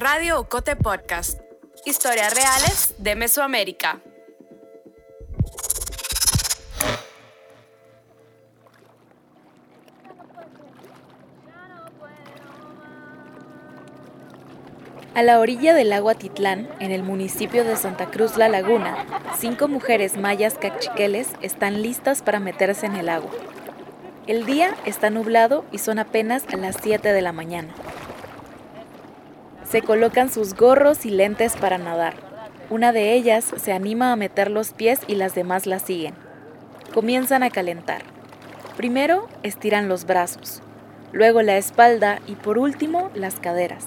[0.00, 1.38] Radio Ocote Podcast.
[1.84, 4.00] Historias reales de Mesoamérica.
[15.14, 19.04] A la orilla del lago Atitlán, en el municipio de Santa Cruz La Laguna,
[19.38, 23.32] cinco mujeres mayas cachiqueles están listas para meterse en el agua.
[24.26, 27.74] El día está nublado y son apenas las 7 de la mañana.
[29.70, 32.14] Se colocan sus gorros y lentes para nadar.
[32.70, 36.14] Una de ellas se anima a meter los pies y las demás la siguen.
[36.92, 38.02] Comienzan a calentar.
[38.76, 40.60] Primero estiran los brazos,
[41.12, 43.86] luego la espalda y por último las caderas.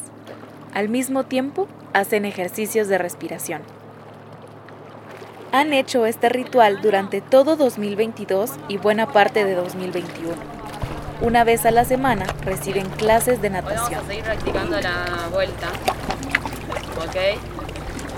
[0.74, 3.62] Al mismo tiempo hacen ejercicios de respiración.
[5.52, 10.63] Han hecho este ritual durante todo 2022 y buena parte de 2021.
[11.22, 13.92] Una vez a la semana reciben clases de natación.
[13.92, 15.68] vamos a seguir practicando la vuelta.
[16.98, 17.16] ¿Ok?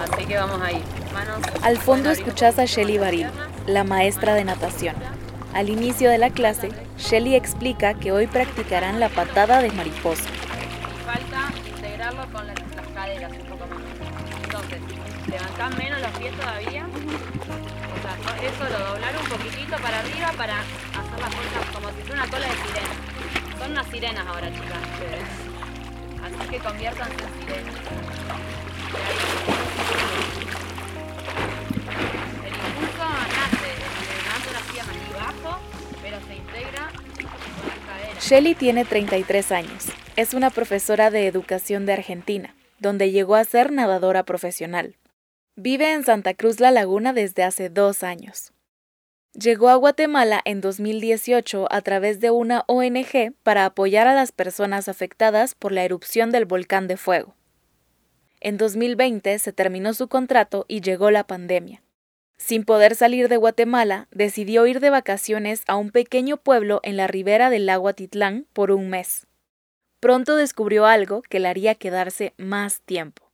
[0.02, 0.84] Así que vamos ahí.
[1.14, 1.40] Manos.
[1.62, 3.28] Al fondo escuchás a Shelly Baril,
[3.68, 4.96] la maestra de natación.
[5.54, 10.24] Al inicio de la clase, Shelly explica que hoy practicarán la patada de mariposa.
[11.06, 13.80] Falta integrarlo con las, las caderas un poco más.
[14.44, 14.80] Entonces,
[15.28, 16.86] levantás menos los pies todavía.
[16.86, 20.56] O sea, eso lo doblar un poquitito para arriba para
[21.16, 23.60] hacer la fuerza como si fuera una cola de sirena.
[23.60, 24.82] Son unas sirenas ahora, chicas.
[26.24, 27.76] Así que conviértanse en sirenas.
[32.46, 35.60] El impulso nace levantando las piernas y bajo,
[36.02, 38.24] pero se integra con las caderas.
[38.24, 39.86] Shelly tiene 33 años.
[40.16, 44.98] Es una profesora de educación de Argentina, donde llegó a ser nadadora profesional.
[45.56, 48.55] Vive en Santa Cruz La Laguna desde hace dos años.
[49.38, 54.88] Llegó a Guatemala en 2018 a través de una ONG para apoyar a las personas
[54.88, 57.36] afectadas por la erupción del volcán de fuego.
[58.40, 61.84] En 2020 se terminó su contrato y llegó la pandemia.
[62.38, 67.08] Sin poder salir de Guatemala, decidió ir de vacaciones a un pequeño pueblo en la
[67.08, 69.28] ribera del lago Atitlán por un mes.
[70.00, 73.30] Pronto descubrió algo que le haría quedarse más tiempo.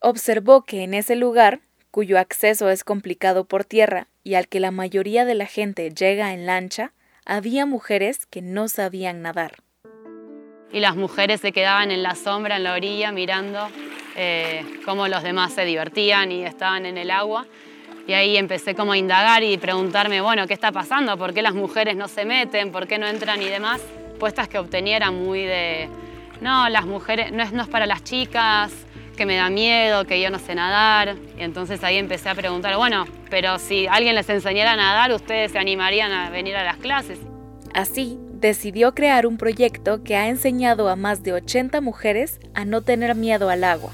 [0.00, 1.60] Observó que en ese lugar,
[1.96, 6.34] cuyo acceso es complicado por tierra y al que la mayoría de la gente llega
[6.34, 6.92] en lancha,
[7.24, 9.62] había mujeres que no sabían nadar.
[10.70, 13.70] y las mujeres se quedaban en la sombra, en la orilla, mirando
[14.14, 17.46] eh, cómo los demás se divertían y estaban en el agua.
[18.06, 21.16] Y ahí empecé como a indagar y preguntarme, bueno, ¿qué está pasando?
[21.16, 22.72] ¿Por qué las mujeres no se meten?
[22.72, 23.80] ¿Por qué no entran y demás?
[24.20, 25.88] Puestas que obtenía muy de,
[26.42, 28.85] no, las mujeres, no es, no es para las chicas,
[29.16, 31.16] que me da miedo, que yo no sé nadar.
[31.36, 35.52] Y entonces ahí empecé a preguntar, bueno, pero si alguien les enseñara a nadar, ¿ustedes
[35.52, 37.18] se animarían a venir a las clases?
[37.74, 42.82] Así, decidió crear un proyecto que ha enseñado a más de 80 mujeres a no
[42.82, 43.90] tener miedo al agua.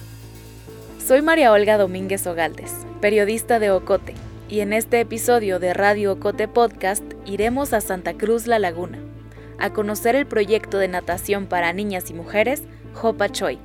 [1.04, 4.14] Soy María Olga Domínguez Ogaldes, periodista de Ocote,
[4.48, 8.98] y en este episodio de Radio Ocote Podcast iremos a Santa Cruz La Laguna,
[9.58, 12.62] a conocer el proyecto de natación para niñas y mujeres
[12.94, 13.58] Jopa Choy,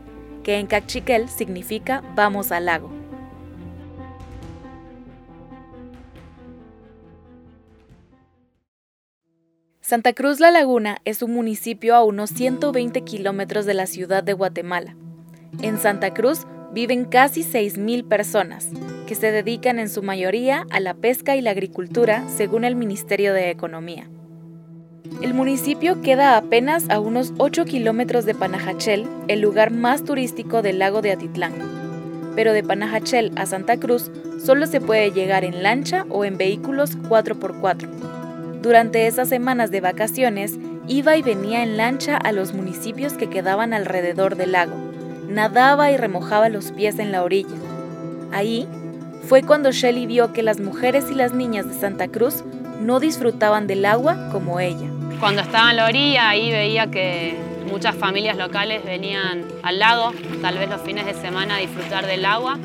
[0.48, 2.90] que en cachiquel significa Vamos al lago.
[9.82, 14.32] Santa Cruz La Laguna es un municipio a unos 120 kilómetros de la ciudad de
[14.32, 14.96] Guatemala.
[15.62, 18.70] En Santa Cruz viven casi 6.000 personas,
[19.06, 23.34] que se dedican en su mayoría a la pesca y la agricultura, según el Ministerio
[23.34, 24.08] de Economía.
[25.22, 30.80] El municipio queda apenas a unos 8 kilómetros de Panajachel, el lugar más turístico del
[30.80, 31.54] lago de Atitlán.
[32.36, 34.12] Pero de Panajachel a Santa Cruz
[34.44, 37.88] solo se puede llegar en lancha o en vehículos 4x4.
[38.62, 40.58] Durante esas semanas de vacaciones,
[40.88, 44.76] iba y venía en lancha a los municipios que quedaban alrededor del lago.
[45.28, 47.56] Nadaba y remojaba los pies en la orilla.
[48.32, 48.68] Ahí
[49.28, 52.44] fue cuando Shelley vio que las mujeres y las niñas de Santa Cruz
[52.82, 54.90] no disfrutaban del agua como ella.
[55.20, 57.36] Cuando estaba en la orilla, ahí veía que
[57.70, 62.26] muchas familias locales venían al lago, tal vez los fines de semana, a disfrutar del
[62.26, 62.58] agua.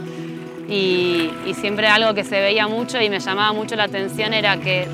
[0.68, 4.58] Y, y siempre algo que se veía mucho y me llamaba mucho la atención era
[4.58, 4.86] que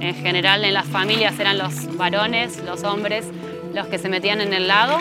[0.00, 3.26] en general en las familias eran los varones, los hombres,
[3.74, 4.98] los que se metían en el lago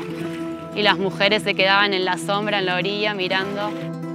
[0.75, 3.72] y las mujeres se quedaban en la sombra, en la orilla, mirando.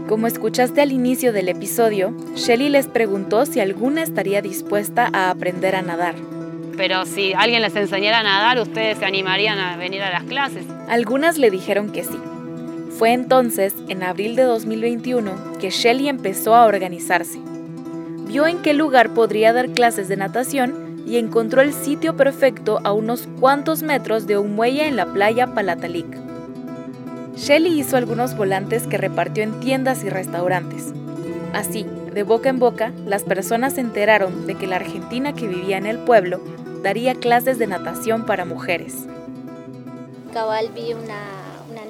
[0.09, 5.75] Como escuchaste al inicio del episodio, Shelly les preguntó si alguna estaría dispuesta a aprender
[5.75, 6.17] a nadar.
[6.77, 10.65] Pero si alguien les enseñara a nadar, ustedes se animarían a venir a las clases.
[10.89, 12.19] Algunas le dijeron que sí.
[12.99, 17.39] Fue entonces, en abril de 2021, que Shelly empezó a organizarse.
[18.27, 22.93] Vio en qué lugar podría dar clases de natación y encontró el sitio perfecto a
[22.93, 26.07] unos cuantos metros de un muelle en la playa Palatalic.
[27.37, 30.93] Shelly hizo algunos volantes que repartió en tiendas y restaurantes.
[31.55, 35.79] Así, de boca en boca, las personas se enteraron de que la argentina que vivía
[35.79, 36.41] en el pueblo
[36.83, 38.95] daría clases de natación para mujeres.
[40.33, 41.41] Cabal vi una,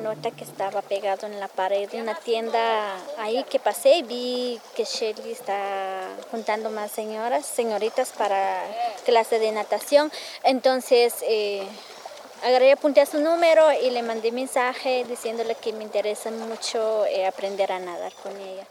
[0.02, 4.60] nota que estaba pegada en la pared de una tienda ahí que pasé y vi
[4.74, 8.62] que Shelly está juntando más señoras, señoritas para
[9.04, 10.10] clase de natación.
[10.42, 11.66] Entonces eh,
[12.42, 17.26] agarré, apunté a su número y le mandé mensaje diciéndole que me interesa mucho eh,
[17.26, 18.66] aprender a nadar con ella.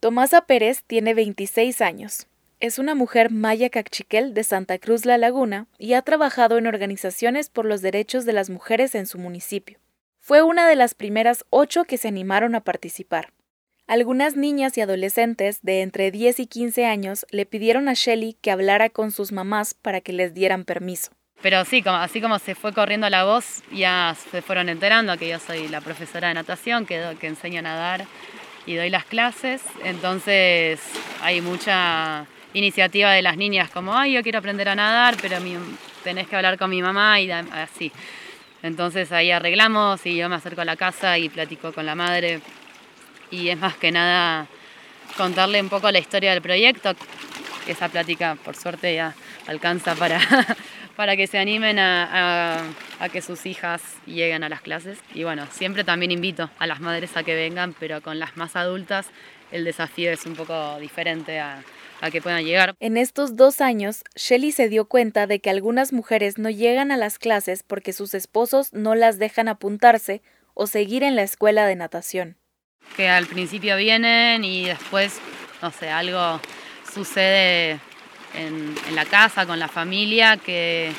[0.00, 2.26] Tomasa Pérez tiene 26 años.
[2.60, 7.50] Es una mujer maya cachiquel de Santa Cruz La Laguna y ha trabajado en organizaciones
[7.50, 9.78] por los derechos de las mujeres en su municipio.
[10.18, 13.32] Fue una de las primeras ocho que se animaron a participar.
[13.86, 18.50] Algunas niñas y adolescentes de entre 10 y 15 años le pidieron a Shelly que
[18.50, 21.12] hablara con sus mamás para que les dieran permiso.
[21.40, 25.28] Pero sí, como, así como se fue corriendo la voz, ya se fueron enterando que
[25.28, 28.04] yo soy la profesora de natación, que, que enseño a nadar
[28.66, 29.62] y doy las clases.
[29.84, 30.80] Entonces
[31.22, 32.26] hay mucha
[32.58, 35.38] iniciativa de las niñas como, ay, yo quiero aprender a nadar, pero
[36.04, 37.92] tenés que hablar con mi mamá y así.
[38.62, 42.40] Entonces ahí arreglamos y yo me acerco a la casa y platico con la madre.
[43.30, 44.46] Y es más que nada
[45.16, 46.94] contarle un poco la historia del proyecto.
[47.66, 49.14] Esa plática, por suerte, ya
[49.46, 50.20] alcanza para,
[50.96, 52.64] para que se animen a,
[53.12, 54.98] que sus hijas lleguen a las clases.
[55.14, 58.56] Y bueno, siempre también invito a las madres a que vengan, pero con las más
[58.56, 59.10] adultas
[59.52, 61.62] el desafío es un poco diferente a,
[62.00, 62.74] a que puedan llegar.
[62.80, 66.96] En estos dos años, Shelly se dio cuenta de que algunas mujeres no llegan a
[66.96, 70.22] las clases porque sus esposos no las dejan apuntarse
[70.54, 72.36] o seguir en la escuela de natación.
[72.96, 75.20] Que al principio vienen y después,
[75.62, 76.40] no sé, algo
[76.92, 77.80] sucede
[78.34, 80.92] en, la casa, con la familia, que,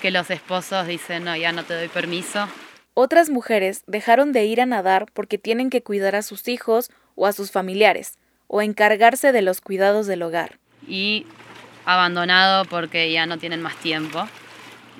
[0.00, 2.48] que los esposos dicen, no, ya no te doy permiso.
[2.94, 7.26] Otras mujeres dejaron de ir a nadar porque tienen que cuidar a sus hijos o
[7.26, 8.18] a sus familiares,
[8.52, 10.58] o encargarse de los cuidados del hogar.
[10.86, 11.26] Y
[11.86, 14.28] abandonado porque ya no tienen más tiempo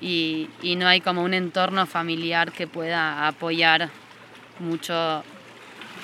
[0.00, 3.90] y, y, no hay como un entorno familiar que pueda apoyar
[4.58, 5.22] mucho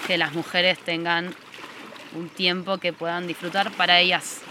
[0.06, 1.34] que las mujeres tengan
[2.14, 4.42] un tiempo que puedan disfrutar para ellas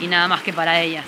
[0.00, 1.04] y nada más que para ellas.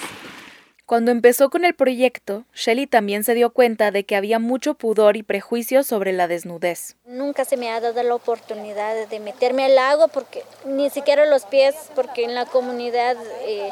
[0.90, 5.16] Cuando empezó con el proyecto, Shelly también se dio cuenta de que había mucho pudor
[5.16, 6.96] y prejuicio sobre la desnudez.
[7.06, 11.44] Nunca se me ha dado la oportunidad de meterme al lago, porque ni siquiera los
[11.44, 13.70] pies, porque en la comunidad eh,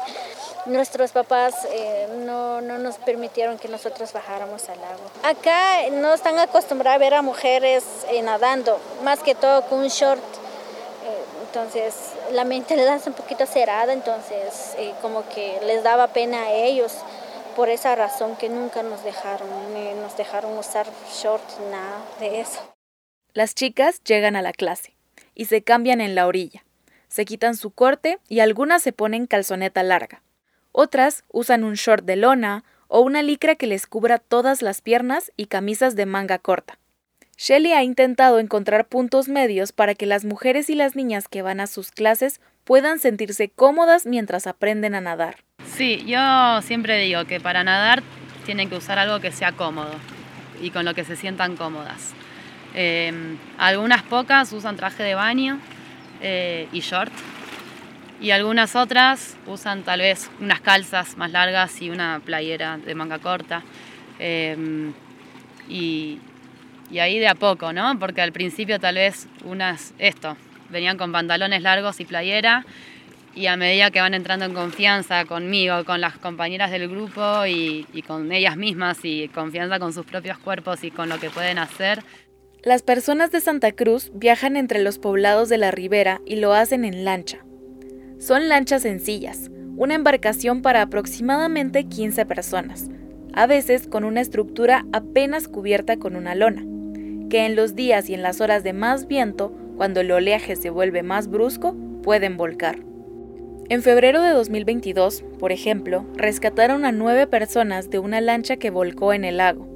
[0.65, 5.01] nuestros papás eh, no, no, nos permitieron que nosotros bajáramos al lago.
[5.23, 7.83] Acá no están acostumbrados a ver a mujeres
[8.13, 10.23] eh, nadando, más que todo con un short
[11.49, 16.43] entonces la mente les da un poquito cerrada, entonces eh, como que les daba pena
[16.43, 16.95] a ellos
[17.55, 19.49] por esa razón que nunca nos dejaron,
[19.99, 22.61] nos dejaron usar shorts, nada de eso.
[23.33, 24.95] Las chicas llegan a la clase
[25.33, 26.63] y se cambian en la orilla.
[27.07, 30.21] Se quitan su corte y algunas se ponen calzoneta larga.
[30.71, 35.31] Otras usan un short de lona o una licra que les cubra todas las piernas
[35.35, 36.77] y camisas de manga corta.
[37.41, 41.61] Shelley ha intentado encontrar puntos medios para que las mujeres y las niñas que van
[41.61, 45.37] a sus clases puedan sentirse cómodas mientras aprenden a nadar.
[45.65, 48.03] Sí, yo siempre digo que para nadar
[48.45, 49.93] tienen que usar algo que sea cómodo
[50.61, 52.13] y con lo que se sientan cómodas.
[52.73, 55.61] Em, algunas pocas usan traje de baño
[56.19, 57.13] eh, y short
[58.19, 63.19] y algunas otras usan tal vez unas calzas más largas y una playera de manga
[63.19, 63.63] corta.
[64.19, 64.91] Em,
[65.69, 66.19] y,
[66.91, 67.97] y ahí de a poco, ¿no?
[67.99, 70.35] Porque al principio tal vez unas, esto,
[70.69, 72.65] venían con pantalones largos y playera
[73.35, 77.85] y a medida que van entrando en confianza conmigo, con las compañeras del grupo y,
[77.93, 81.59] y, con ellas mismas y confianza con sus propios cuerpos y con lo que pueden
[81.59, 82.03] hacer.
[82.63, 86.83] Las personas de Santa Cruz viajan entre los poblados de la ribera y lo hacen
[86.83, 87.37] en lancha.
[88.19, 92.89] Son lanchas sencillas, una embarcación para aproximadamente 15 personas,
[93.33, 96.65] a veces con una estructura apenas cubierta con una lona
[97.29, 100.69] que en los días y en las horas de más viento, cuando el oleaje se
[100.69, 102.79] vuelve más brusco, pueden volcar.
[103.69, 109.13] En febrero de 2022, por ejemplo, rescataron a nueve personas de una lancha que volcó
[109.13, 109.67] en el lago.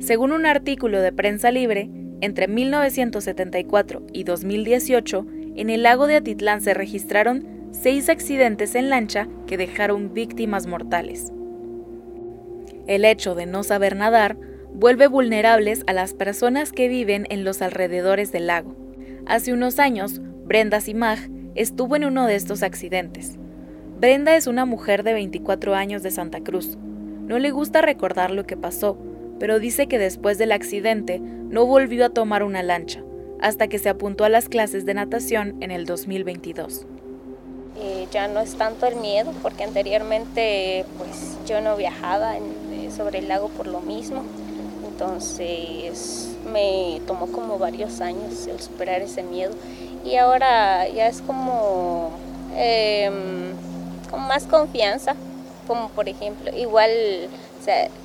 [0.00, 1.88] Según un artículo de prensa libre,
[2.20, 9.28] entre 1974 y 2018, en el lago de Atitlán se registraron seis accidentes en lancha
[9.46, 11.32] que dejaron víctimas mortales.
[12.86, 14.36] El hecho de no saber nadar
[14.74, 18.74] vuelve vulnerables a las personas que viven en los alrededores del lago.
[19.26, 21.18] Hace unos años, Brenda Simag
[21.54, 23.38] estuvo en uno de estos accidentes.
[23.98, 26.76] Brenda es una mujer de 24 años de Santa Cruz.
[27.26, 28.98] No le gusta recordar lo que pasó,
[29.40, 33.02] pero dice que después del accidente no volvió a tomar una lancha,
[33.40, 36.86] hasta que se apuntó a las clases de natación en el 2022.
[37.78, 43.18] Eh, ya no es tanto el miedo, porque anteriormente pues yo no viajaba eh, sobre
[43.18, 44.22] el lago por lo mismo,
[44.96, 49.54] entonces me tomó como varios años el superar ese miedo
[50.06, 52.12] y ahora ya es como
[52.56, 53.52] em,
[54.10, 55.14] con más confianza,
[55.66, 56.90] como por ejemplo, igual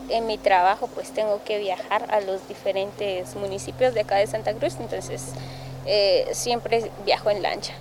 [0.09, 4.53] en mi trabajo pues tengo que viajar a los diferentes municipios de acá de Santa
[4.53, 5.33] Cruz, entonces
[5.85, 7.73] eh, siempre viajo en lancha.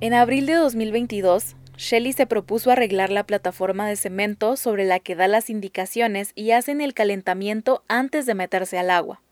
[0.00, 5.14] En abril de 2022, Shelly se propuso arreglar la plataforma de cemento sobre la que
[5.14, 9.22] da las indicaciones y hacen el calentamiento antes de meterse al agua.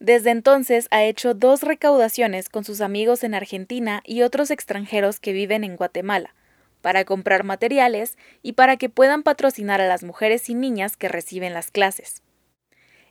[0.00, 5.32] Desde entonces ha hecho dos recaudaciones con sus amigos en Argentina y otros extranjeros que
[5.32, 6.34] viven en Guatemala,
[6.80, 11.54] para comprar materiales y para que puedan patrocinar a las mujeres y niñas que reciben
[11.54, 12.22] las clases.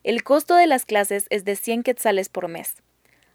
[0.02, 2.82] El costo de las clases es de 100 quetzales por mes.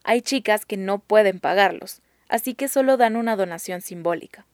[0.03, 4.45] Hay chicas que no pueden pagarlos, así que solo dan una donación simbólica.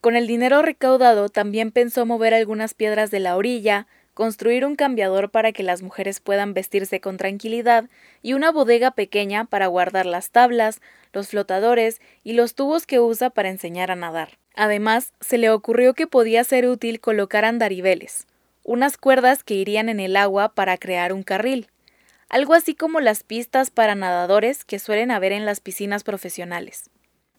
[0.00, 5.30] Con el dinero recaudado también pensó mover algunas piedras de la orilla, construir un cambiador
[5.30, 7.84] para que las mujeres puedan vestirse con tranquilidad
[8.22, 10.80] y una bodega pequeña para guardar las tablas,
[11.12, 14.38] los flotadores y los tubos que usa para enseñar a nadar.
[14.54, 18.26] Además, se le ocurrió que podía ser útil colocar andariveles,
[18.64, 21.68] unas cuerdas que irían en el agua para crear un carril,
[22.28, 26.90] algo así como las pistas para nadadores que suelen haber en las piscinas profesionales.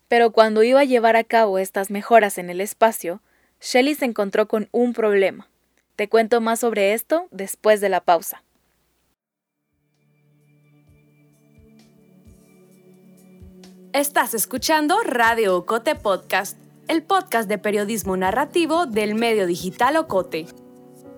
[0.09, 3.21] Pero cuando iba a llevar a cabo estas mejoras en el espacio,
[3.61, 5.47] Shelley se encontró con un problema.
[5.95, 8.43] Te cuento más sobre esto después de la pausa.
[13.93, 16.57] Estás escuchando Radio Ocote Podcast
[16.89, 20.47] el podcast de periodismo narrativo del medio digital Ocote.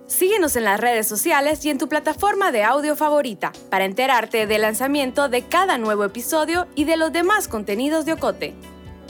[0.06, 4.60] Síguenos en las redes sociales y en tu plataforma de audio favorita para enterarte del
[4.60, 8.54] lanzamiento de cada nuevo episodio y de los demás contenidos de Ocote.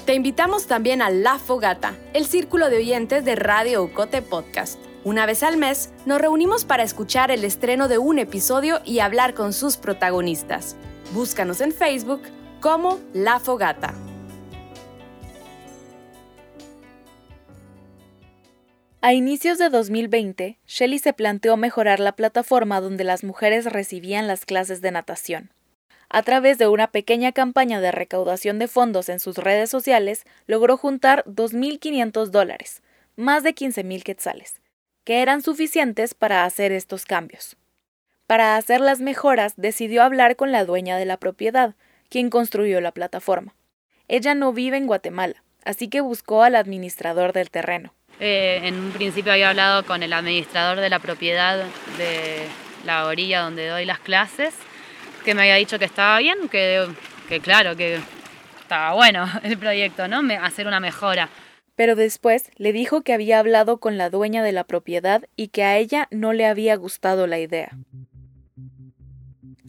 [0.04, 4.80] Te invitamos también a La Fogata, el círculo de oyentes de Radio Ocote Podcast.
[5.04, 9.32] Una vez al mes nos reunimos para escuchar el estreno de un episodio y hablar
[9.32, 10.74] con sus protagonistas.
[11.14, 12.20] Búscanos en Facebook
[12.60, 13.94] como La Fogata.
[19.02, 24.46] A inicios de 2020, Shelley se planteó mejorar la plataforma donde las mujeres recibían las
[24.46, 25.52] clases de natación.
[26.14, 30.76] A través de una pequeña campaña de recaudación de fondos en sus redes sociales, logró
[30.76, 32.82] juntar 2.500 dólares,
[33.16, 34.60] más de 15.000 quetzales,
[35.04, 37.56] que eran suficientes para hacer estos cambios.
[38.26, 41.76] Para hacer las mejoras, decidió hablar con la dueña de la propiedad,
[42.10, 43.54] quien construyó la plataforma.
[44.06, 47.94] Ella no vive en Guatemala, así que buscó al administrador del terreno.
[48.20, 51.64] Eh, en un principio había hablado con el administrador de la propiedad
[51.96, 52.46] de
[52.84, 54.52] la orilla donde doy las clases,
[55.24, 56.86] que me había dicho que estaba bien, que,
[57.28, 57.98] que claro, que
[58.60, 60.20] estaba bueno el proyecto, ¿no?
[60.42, 61.28] hacer una mejora.
[61.74, 65.64] Pero después le dijo que había hablado con la dueña de la propiedad y que
[65.64, 67.70] a ella no le había gustado la idea.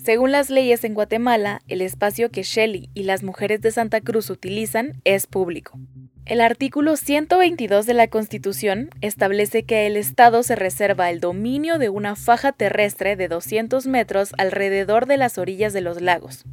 [0.04, 4.30] Según las leyes en Guatemala, el espacio que Shelley y las mujeres de Santa Cruz
[4.30, 5.80] utilizan es público.
[6.26, 11.90] El artículo 122 de la Constitución establece que el Estado se reserva el dominio de
[11.90, 16.46] una faja terrestre de 200 metros alrededor de las orillas de los lagos.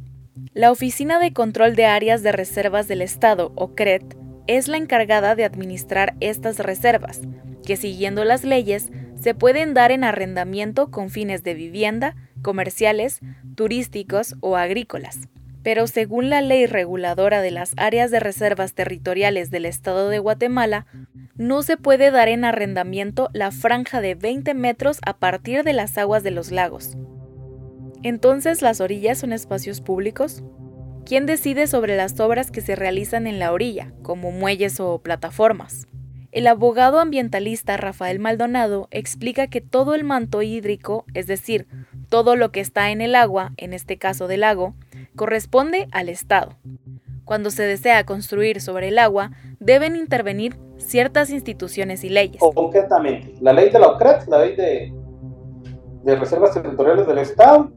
[0.53, 5.35] La Oficina de Control de Áreas de Reservas del Estado, o CRET, es la encargada
[5.35, 7.21] de administrar estas reservas,
[7.65, 8.89] que siguiendo las leyes
[9.21, 13.21] se pueden dar en arrendamiento con fines de vivienda, comerciales,
[13.55, 15.29] turísticos o agrícolas
[15.63, 20.85] pero según la ley reguladora de las áreas de reservas territoriales del Estado de Guatemala,
[21.35, 25.97] no se puede dar en arrendamiento la franja de 20 metros a partir de las
[25.97, 26.97] aguas de los lagos.
[28.03, 30.43] Entonces, ¿las orillas son espacios públicos?
[31.05, 35.87] ¿Quién decide sobre las obras que se realizan en la orilla, como muelles o plataformas?
[36.31, 41.67] El abogado ambientalista Rafael Maldonado explica que todo el manto hídrico, es decir,
[42.07, 44.73] todo lo que está en el agua, en este caso del lago,
[45.17, 46.53] corresponde al Estado.
[47.25, 52.41] Cuando se desea construir sobre el agua, deben intervenir ciertas instituciones y leyes.
[52.55, 57.73] Concretamente, la ley de la OCRET, la ley de, reservas territoriales del Estado,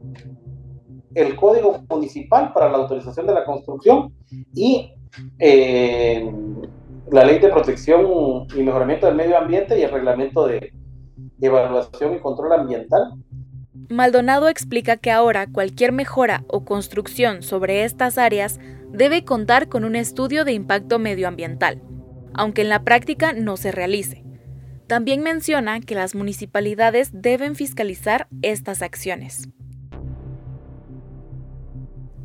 [1.13, 4.13] el Código Municipal para la autorización de la construcción
[4.53, 4.93] y
[5.39, 6.29] eh,
[7.11, 10.73] la ley de protección y mejoramiento del medio ambiente y el reglamento de
[11.39, 13.13] evaluación y control ambiental
[13.89, 18.59] Maldonado explica que ahora cualquier mejora o construcción sobre estas áreas
[18.89, 21.81] debe contar con un estudio de impacto medioambiental,
[22.33, 24.23] aunque en la práctica no se realice.
[24.87, 29.49] También menciona que las municipalidades deben fiscalizar estas acciones.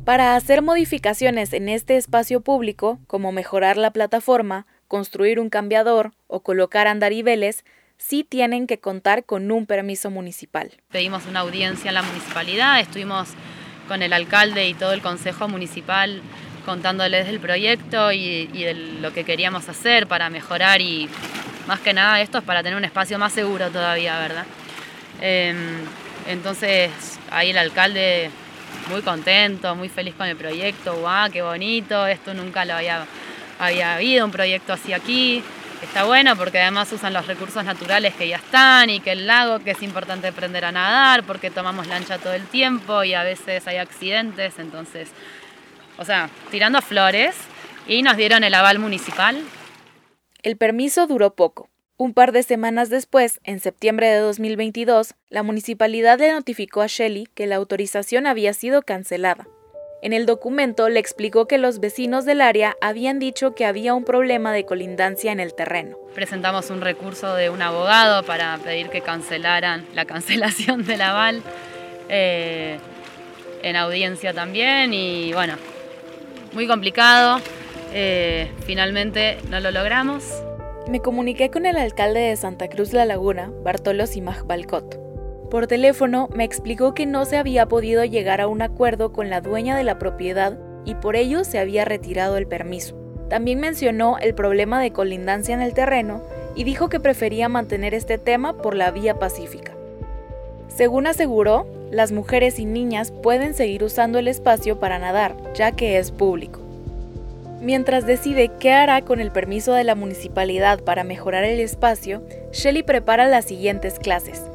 [0.03, 6.41] Para hacer modificaciones en este espacio público, como mejorar la plataforma, construir un cambiador o
[6.41, 7.63] colocar andariveles,
[7.97, 10.69] sí tienen que contar con un permiso municipal.
[10.91, 13.29] Pedimos una audiencia en la municipalidad, estuvimos
[13.87, 16.21] con el alcalde y todo el consejo municipal
[16.65, 21.07] contándoles del proyecto y, de lo que queríamos hacer para mejorar y
[21.67, 24.45] más que nada esto es para tener un espacio más seguro todavía, ¿verdad?
[25.21, 25.85] Em,
[26.27, 26.91] entonces
[27.29, 28.29] ahí el alcalde
[28.89, 33.05] muy contento, muy feliz con el proyecto, guau, qué bonito, esto nunca lo había,
[33.61, 35.43] había habido, un proyecto así aquí,
[35.83, 39.59] está bueno porque además usan los recursos naturales que ya están y que el lago,
[39.59, 43.67] que es importante aprender a nadar porque tomamos lancha todo el tiempo y a veces
[43.67, 45.09] hay accidentes, entonces,
[45.99, 47.35] o sea, tirando flores
[47.87, 49.39] y nos dieron el aval municipal.
[50.41, 51.69] El permiso duró poco.
[51.97, 57.27] Un par de semanas después, en septiembre de 2022, la municipalidad le notificó a Shelley
[57.35, 59.47] que la autorización había sido cancelada.
[60.03, 64.03] En el documento le explicó que los vecinos del área habían dicho que había un
[64.03, 65.95] problema de colindancia en el terreno.
[66.15, 71.43] Presentamos un recurso de un abogado para pedir que cancelaran la cancelación del aval
[72.09, 72.79] eh,
[73.61, 75.53] en audiencia también y bueno,
[76.53, 77.39] muy complicado.
[77.93, 80.23] Eh, finalmente no lo logramos.
[80.87, 85.10] Me comuniqué con el alcalde de Santa Cruz La Laguna, Bartolo Simaj Balcot.
[85.51, 89.41] Por teléfono me explicó que no se había podido llegar a un acuerdo con la
[89.41, 92.95] dueña de la propiedad y por ello se había retirado el permiso.
[93.29, 96.21] También mencionó el problema de colindancia en el terreno
[96.55, 99.73] y dijo que prefería mantener este tema por la vía pacífica.
[100.69, 105.97] Según aseguró, las mujeres y niñas pueden seguir usando el espacio para nadar, ya que
[105.97, 106.61] es público.
[107.59, 112.83] Mientras decide qué hará con el permiso de la municipalidad para mejorar el espacio, Shelly
[112.83, 114.50] prepara las siguientes clases.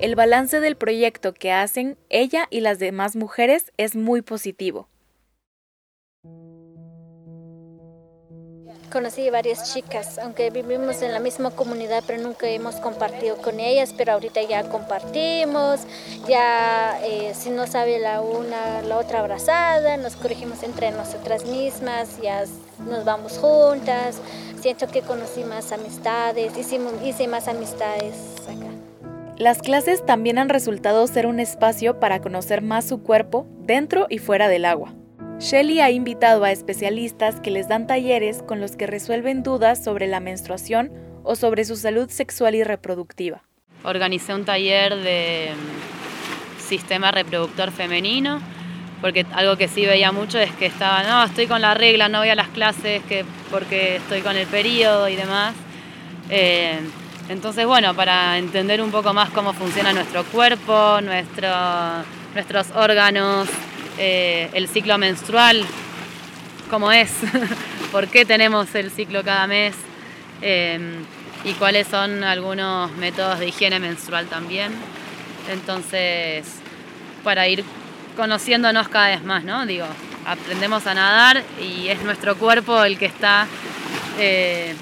[0.00, 4.88] El balance del proyecto que hacen ella y las demás mujeres es muy positivo.
[8.90, 13.94] Conocí varias chicas, aunque vivimos en la misma comunidad, pero nunca hemos compartido con ellas,
[13.94, 15.80] pero ahorita ya compartimos,
[16.26, 22.20] ya eh, si no sabe la una, la otra abrazada, nos corregimos entre nosotras mismas,
[22.22, 22.46] ya
[22.88, 24.16] nos vamos juntas,
[24.60, 28.39] siento que conocí más amistades, hicimos, hice más amistades.
[29.40, 34.18] Las clases también han resultado ser un espacio para conocer más su cuerpo dentro y
[34.18, 34.92] fuera del agua.
[35.38, 40.08] Shelly ha invitado a especialistas que les dan talleres con los que resuelven dudas sobre
[40.08, 43.42] la menstruación o sobre su salud sexual y reproductiva.
[43.82, 48.42] Organicé un taller de mm, sistema reproductor femenino,
[49.00, 52.18] porque algo que sí veía mucho es que estaba, no, estoy con la regla, no
[52.18, 55.54] voy a las clases que, porque estoy con el periodo y demás.
[56.28, 56.78] Eh,
[57.30, 63.48] entonces, bueno, para entender un poco más cómo funciona nuestro cuerpo, nuestros órganos,
[63.98, 65.64] eh, el ciclo menstrual,
[66.68, 67.12] cómo es,
[67.92, 69.76] por qué tenemos el ciclo cada mes
[70.42, 71.04] em,
[71.44, 74.72] y cuáles son algunos métodos de higiene menstrual también.
[75.48, 76.44] Entonces,
[77.22, 77.62] para ir
[78.16, 79.66] conociéndonos cada vez más, ¿no?
[79.66, 79.86] Digo,
[80.26, 83.46] aprendemos a nadar y es nuestro cuerpo el que está
[84.18, 84.74] eh,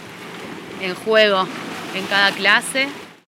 [0.80, 1.46] en juego
[1.94, 2.88] en cada clase.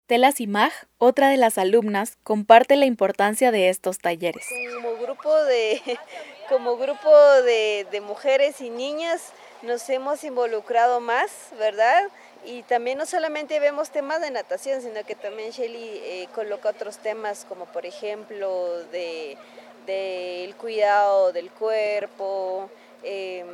[0.05, 4.45] Tela Simaj, otra de las alumnas, comparte la importancia de estos talleres.
[4.75, 5.81] Como grupo de,
[6.49, 7.09] como grupo
[7.43, 12.03] de, mujeres y niñas nos hemos involucrado más, ¿verdad?
[12.45, 16.97] Y también no solamente vemos temas de natación, sino que también Shelly eh, coloca otros
[16.97, 19.37] temas como por ejemplo de
[19.85, 22.69] del cuidado del cuerpo,
[23.03, 23.47] Em,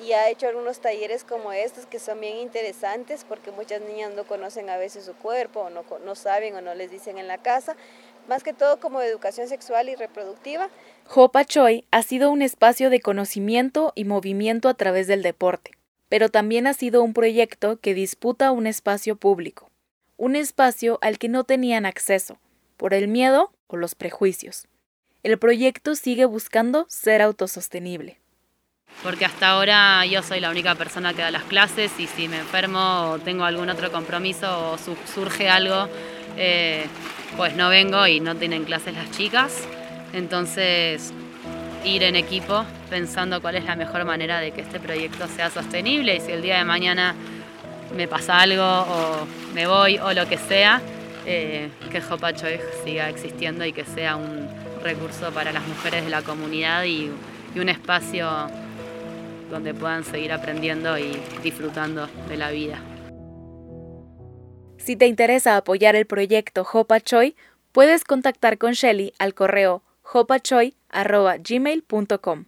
[0.00, 4.24] y ha hecho algunos talleres como estos que son bien interesantes porque muchas niñas no
[4.24, 7.76] conocen a veces su cuerpo o no, saben o no les dicen en la casa,
[8.28, 10.70] más que todo como educación sexual y reproductiva.
[11.14, 15.72] Hopa Choi ha sido un espacio de conocimiento y movimiento a través del deporte,
[16.08, 19.70] pero también ha sido un proyecto que disputa un espacio público,
[20.16, 22.38] un espacio al que no tenían acceso,
[22.78, 24.66] por el miedo o los prejuicios.
[25.22, 28.23] El proyecto sigue buscando ser autosostenible
[29.04, 32.38] porque hasta ahora yo soy la única persona que da las clases y si me
[32.38, 35.88] enfermo o tengo algún otro compromiso o surge algo,
[36.38, 36.86] eh,
[37.36, 39.68] pues no vengo y no tienen clases las chicas.
[40.14, 41.12] Entonces,
[41.84, 46.16] ir en equipo pensando cuál es la mejor manera de que este proyecto sea sostenible
[46.16, 47.14] y si el día de mañana
[47.94, 50.80] me pasa algo o me voy o lo que sea,
[51.26, 52.46] eh, que Jopacho
[52.82, 54.48] siga existiendo y que sea un
[54.82, 57.10] recurso para las mujeres de la comunidad y
[57.54, 58.63] un espacio
[59.50, 62.78] donde puedan seguir aprendiendo y disfrutando de la vida.
[64.78, 67.34] Si te interesa apoyar el proyecto Hopa Choi,
[67.72, 72.44] puedes contactar con Shelly al correo hopachoy.gmail.com.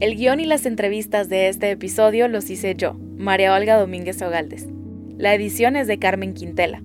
[0.00, 4.68] El guion y las entrevistas de este episodio los hice yo, María Olga Domínguez Ogaldes.
[5.16, 6.84] La edición es de Carmen Quintela.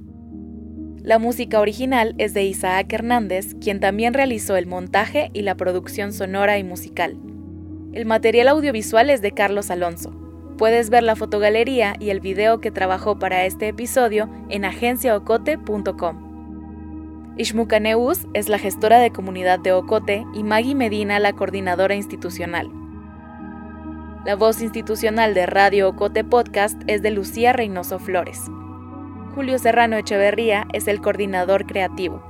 [1.03, 6.13] La música original es de Isaac Hernández, quien también realizó el montaje y la producción
[6.13, 7.17] sonora y musical.
[7.91, 10.15] El material audiovisual es de Carlos Alonso.
[10.57, 17.33] Puedes ver la fotogalería y el video que trabajó para este episodio en agenciaocote.com.
[17.35, 22.71] Ishmuka Neus es la gestora de comunidad de Ocote y Maggie Medina la coordinadora institucional.
[24.25, 28.39] La voz institucional de Radio Ocote Podcast es de Lucía Reynoso Flores.
[29.35, 32.21] Julio Serrano Echeverría es el coordinador creativo.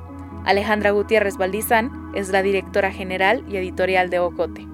[0.45, 4.65] Alejandra Gutiérrez Valdizán es la directora general y editorial de Ocote.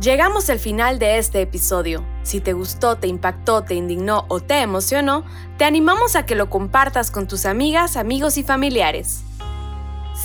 [0.00, 2.04] Llegamos al final de este episodio.
[2.22, 5.24] Si te gustó, te impactó, te indignó o te emocionó,
[5.56, 9.24] te animamos a que lo compartas con tus amigas, amigos y familiares.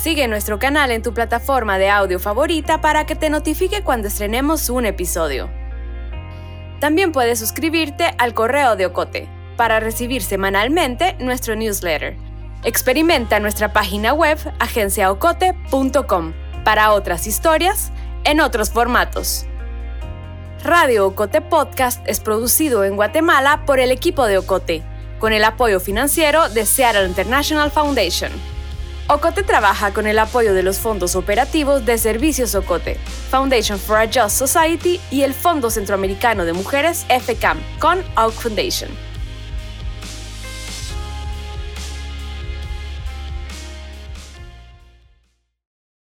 [0.04, 4.68] Sigue nuestro canal en tu plataforma de audio favorita para que te notifique cuando estrenemos
[4.68, 5.48] un episodio.
[6.78, 12.18] También puedes suscribirte al correo de Ocote para recibir semanalmente nuestro newsletter.
[12.64, 17.90] Experimenta nuestra página web agenciaocote.com para otras historias
[18.24, 19.46] en otros formatos.
[20.62, 24.82] Radio Ocote Podcast es producido en Guatemala por el equipo de Ocote,
[25.18, 28.53] con el apoyo financiero de Seattle International Foundation.
[29.06, 32.96] Ocote trabaja con el apoyo de los fondos operativos de Servicios Ocote,
[33.30, 38.88] Foundation for a Just Society y el Fondo Centroamericano de Mujeres FCAM con Oak Foundation.